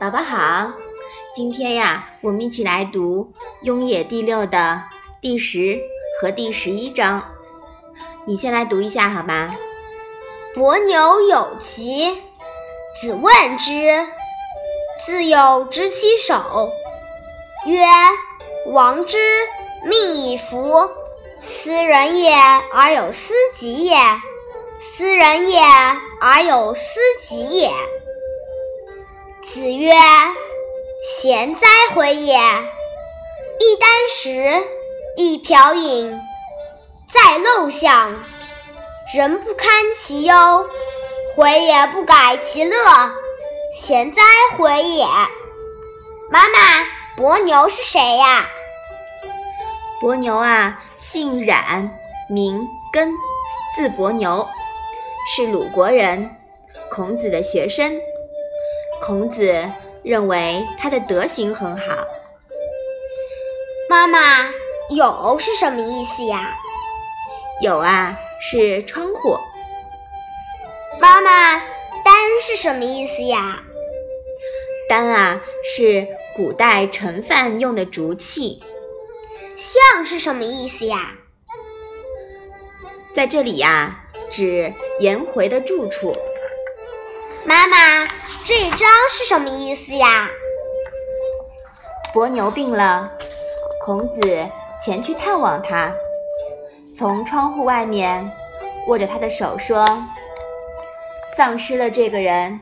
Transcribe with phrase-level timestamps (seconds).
[0.00, 0.72] 宝宝好，
[1.34, 4.82] 今天呀，我们一起来读《雍也》第六的
[5.20, 5.78] 第十
[6.18, 7.22] 和第十一章。
[8.24, 9.54] 你先来读一下好吗？
[10.54, 12.14] 伯牛有疾，
[12.98, 14.06] 子问之，
[15.04, 16.70] 自有执其手，
[17.66, 17.84] 曰
[18.72, 19.18] ：“王之
[19.84, 20.88] 命以服，
[21.42, 22.32] 斯人也
[22.72, 23.98] 而有斯己也，
[24.78, 25.60] 斯人也
[26.22, 27.70] 而有斯己也。”
[29.52, 29.92] 子曰
[31.18, 32.36] ：“贤哉，回也！
[33.58, 34.64] 一箪食，
[35.16, 36.20] 一瓢饮，
[37.12, 38.14] 在陋巷，
[39.12, 39.68] 人不堪
[39.98, 40.66] 其忧，
[41.34, 42.76] 回也不改其乐。
[43.74, 44.22] 贤哉，
[44.56, 45.04] 回也！”
[46.30, 48.48] 妈妈，伯牛是谁呀？
[50.00, 51.90] 伯牛啊，姓冉，
[52.28, 53.12] 名根，
[53.74, 54.48] 字伯牛，
[55.34, 56.36] 是鲁国人，
[56.88, 58.00] 孔子的学生。
[59.02, 59.52] 孔子
[60.02, 62.06] 认为他的德行很好。
[63.88, 64.50] 妈妈，
[64.90, 66.54] 有是什么意思呀？
[67.60, 69.36] 有啊，是窗户。
[71.00, 73.62] 妈妈，箪是什么意思呀？
[74.88, 76.06] 箪啊，是
[76.36, 78.62] 古代盛饭用的竹器。
[79.56, 81.14] 巷是什么意思呀？
[83.14, 86.16] 在这里呀，指颜回的住处。
[87.46, 88.06] 妈妈，
[88.44, 90.28] 这一章是什么意思呀？
[92.12, 93.10] 伯牛病了，
[93.82, 94.46] 孔子
[94.84, 95.90] 前去探望他，
[96.94, 98.30] 从窗户外面
[98.88, 100.04] 握着他的手说
[101.34, 102.60] ：“丧失了这个人，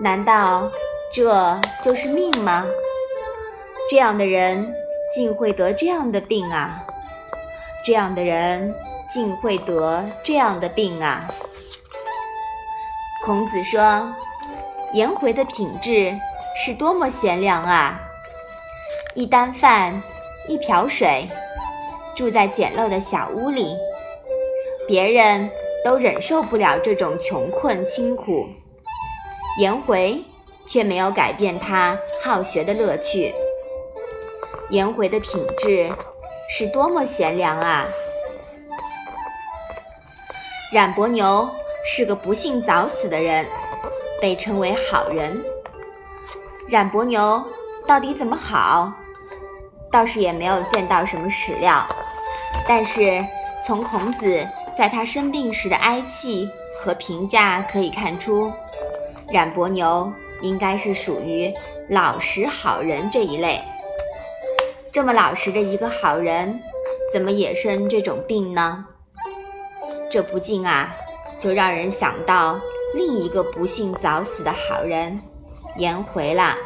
[0.00, 0.70] 难道
[1.12, 2.64] 这就是命吗？
[3.90, 4.74] 这样的人
[5.12, 6.82] 竟会得这样的病啊！
[7.84, 8.74] 这样的人
[9.12, 11.28] 竟会得这样的病啊！”
[13.24, 14.14] 孔子说
[14.92, 16.14] ：“颜回的品质
[16.54, 17.98] 是多么贤良啊！
[19.14, 20.02] 一箪饭，
[20.46, 21.26] 一瓢水，
[22.14, 23.74] 住在简陋的小屋里，
[24.86, 25.50] 别人
[25.82, 28.46] 都忍受不了这种穷困清苦，
[29.58, 30.22] 颜回
[30.66, 33.34] 却没有改变他好学的乐趣。
[34.68, 35.90] 颜回的品质
[36.50, 37.86] 是多么贤良啊！
[40.70, 41.48] 冉伯牛。”
[41.86, 43.44] 是个不幸早死的人，
[44.20, 45.44] 被称为好人。
[46.66, 47.44] 冉伯牛
[47.86, 48.90] 到底怎么好？
[49.92, 51.86] 倒是也没有见到什么史料。
[52.66, 53.22] 但是
[53.66, 56.48] 从孔子在他生病时的哀泣
[56.80, 58.50] 和评价可以看出，
[59.30, 61.52] 冉伯牛应该是属于
[61.90, 63.60] 老实好人这一类。
[64.90, 66.60] 这么老实的一个好人，
[67.12, 68.86] 怎么也生这种病呢？
[70.10, 70.96] 这不禁啊！
[71.44, 72.58] 就让人想到
[72.94, 75.20] 另一个不幸早死的好人
[75.76, 76.56] 颜回了。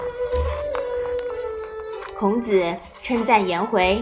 [2.16, 4.00] 孔子称赞颜回，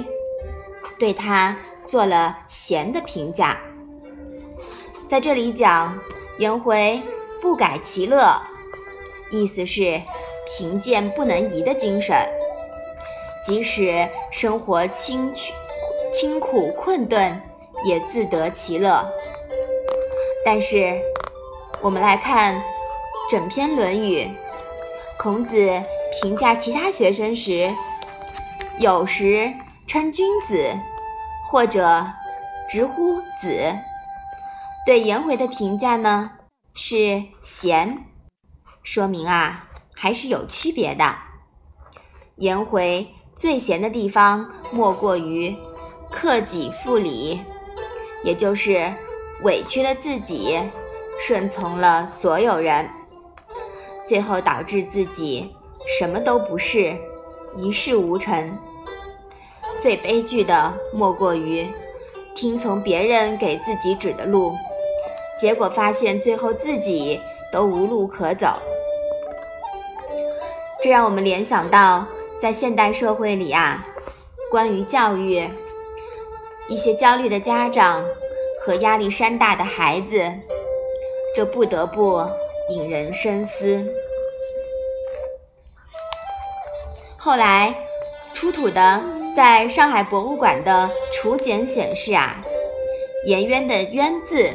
[0.98, 3.59] 对他做了贤的评价。
[5.09, 5.98] 在这里讲
[6.38, 7.00] 颜回
[7.41, 8.38] 不改其乐，
[9.31, 9.98] 意思是
[10.47, 12.15] 贫贱不能移的精神，
[13.42, 15.32] 即使生活清
[16.12, 17.41] 清苦困顿，
[17.86, 19.10] 也自得其乐。
[20.47, 21.03] 但是，
[21.81, 22.62] 我们来看
[23.29, 24.21] 整篇《论语》，
[25.19, 25.83] 孔子
[26.23, 27.69] 评价其他学生时，
[28.79, 29.53] 有时
[29.89, 30.73] 称君子，
[31.51, 32.07] 或者
[32.71, 33.75] 直呼子。
[34.87, 36.31] 对颜回的评价呢
[36.75, 38.05] 是贤，
[38.84, 41.13] 说明啊还是有区别的。
[42.37, 45.57] 颜回最贤的地方莫过于
[46.09, 47.41] 克己复礼，
[48.23, 48.95] 也就是。
[49.42, 50.58] 委屈了自己，
[51.20, 52.88] 顺从了所有人，
[54.06, 55.54] 最后导致自己
[55.98, 56.97] 什么都不是，
[57.54, 58.58] 一事无成。
[59.78, 61.66] 最悲剧的莫过于
[62.34, 64.54] 听从别人给自己指的路，
[65.38, 67.21] 结果发现最后自己
[67.53, 68.48] 都无路可走。
[70.82, 72.06] 这让我们联想到，
[72.41, 73.86] 在现代社会里啊，
[74.50, 75.47] 关于教育，
[76.68, 78.03] 一些焦虑的家长。
[78.66, 80.21] 和压力山大的孩子，
[81.36, 82.21] 这不得不
[82.68, 83.86] 引人深思。
[87.16, 87.72] 后来
[88.34, 89.01] 出土的
[89.36, 92.42] 在上海博物馆的楚简显示啊，
[93.24, 94.51] 颜渊的“渊”字，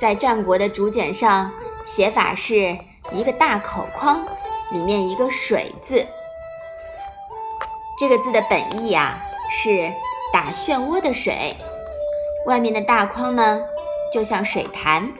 [0.00, 1.52] 在战国的竹简上
[1.84, 2.74] 写法是
[3.12, 4.26] 一个大口框，
[4.72, 6.06] 里面一个水字。
[7.98, 9.92] 这个字的本意啊，是
[10.32, 11.54] 打漩涡的水。
[12.46, 13.60] 外面的大筐呢，
[14.12, 15.12] 就像水潭，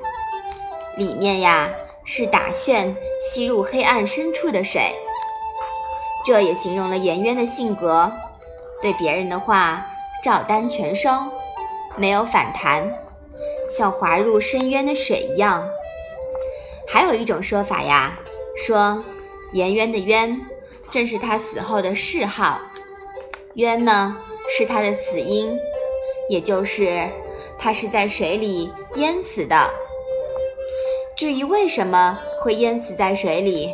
[0.96, 1.68] 里面呀
[2.04, 4.92] 是打旋吸入黑暗深处的水。
[6.24, 8.12] 这也形容了颜渊的性格，
[8.80, 9.84] 对别人的话
[10.22, 11.10] 照单全收，
[11.96, 12.88] 没有反弹，
[13.68, 15.68] 像滑入深渊的水一样。
[16.88, 18.16] 还有一种说法呀，
[18.56, 19.04] 说
[19.52, 20.40] 颜渊的渊
[20.92, 22.60] 正是他死后的谥号，
[23.54, 24.16] 渊呢
[24.56, 25.58] 是他的死因，
[26.28, 27.08] 也就是
[27.58, 29.70] 他是在水里淹死的。
[31.16, 33.72] 至于为什么会淹死在水里，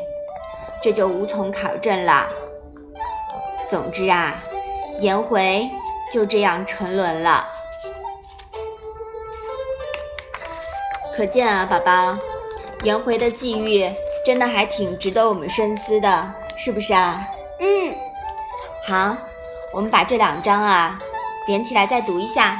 [0.83, 2.29] 这就无从考证了。
[3.69, 4.43] 总之啊，
[5.01, 5.69] 颜回
[6.13, 7.49] 就这样沉沦了。
[11.17, 12.17] 可见啊，宝宝，
[12.85, 13.91] 颜回的际遇
[14.25, 17.21] 真的还挺值得我们深思的，是不是啊？
[17.61, 17.95] 嗯，
[18.87, 19.17] 好，
[19.73, 20.99] 我们把这两章啊
[21.47, 22.59] 连起来再读一下。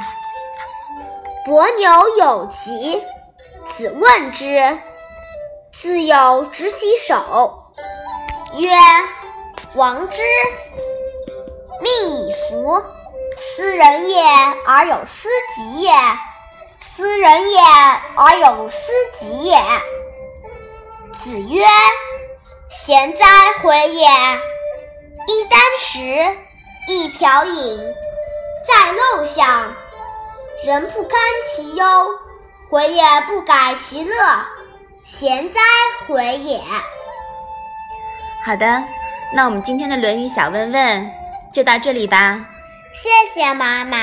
[1.45, 3.01] 伯牛有疾。
[3.69, 4.77] 子问之，
[5.71, 7.73] 自有执其手，
[8.57, 8.69] 曰
[9.73, 10.21] ：“王之，
[11.81, 12.83] 命以服。
[13.35, 14.21] 斯人也
[14.67, 15.91] 而有斯己也，
[16.81, 17.59] 斯人也
[18.15, 19.57] 而有斯己也。”
[21.23, 21.65] 子曰
[22.85, 23.25] ：“贤哉，
[23.63, 24.07] 回也！
[25.27, 26.37] 一箪食，
[26.87, 27.79] 一瓢饮，
[28.67, 29.73] 在陋巷，
[30.65, 31.19] 人不堪
[31.55, 31.85] 其忧。”
[32.69, 34.15] 回也不改其乐，
[35.05, 35.59] 贤哉，
[36.07, 36.59] 回也！
[38.43, 38.83] 好的，
[39.31, 41.11] 那我们今天的《论语》小问问
[41.53, 42.43] 就到这里吧。
[42.91, 43.97] 谢谢妈妈。